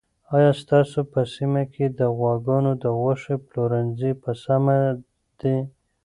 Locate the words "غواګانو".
2.17-2.71